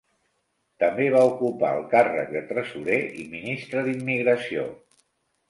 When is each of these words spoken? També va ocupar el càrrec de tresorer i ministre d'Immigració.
També 0.83 1.09
va 1.15 1.19
ocupar 1.31 1.71
el 1.81 1.85
càrrec 1.91 2.33
de 2.39 2.41
tresorer 2.53 2.99
i 3.21 3.27
ministre 3.35 3.85
d'Immigració. 3.91 4.67